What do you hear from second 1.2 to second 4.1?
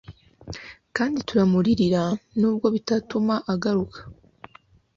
turamuririra, nubwo bitatuma agaruka